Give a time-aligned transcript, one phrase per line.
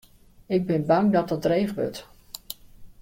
[0.45, 1.99] Ik bin bang dat dat dreech wurdt.